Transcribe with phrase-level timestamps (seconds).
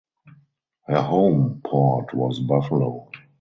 [0.87, 3.11] Her home port was Buffalo.